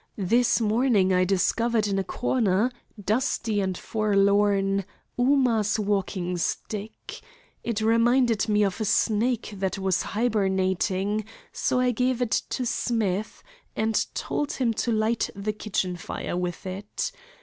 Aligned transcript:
This 0.17 0.59
morning 0.59 1.13
I 1.13 1.25
discovered 1.25 1.85
in 1.87 1.99
a 1.99 2.03
corner, 2.03 2.71
dusty 2.99 3.59
and 3.61 3.77
forlorn, 3.77 4.83
Ooma's 5.19 5.77
walking 5.77 6.37
stick. 6.39 7.21
It 7.63 7.81
reminded 7.81 8.49
me 8.49 8.63
of 8.63 8.81
a 8.81 8.85
snake 8.85 9.53
that 9.57 9.77
was 9.77 10.01
hibernating, 10.01 11.23
so 11.53 11.79
I 11.79 11.91
gave 11.91 12.19
it 12.19 12.31
to 12.31 12.65
Smith, 12.65 13.43
and 13.75 14.03
told 14.15 14.53
him 14.53 14.73
to 14.73 14.91
light 14.91 15.29
the 15.35 15.53
kitchen 15.53 15.95
fire 15.95 16.35
with 16.35 16.65
it. 16.65 17.11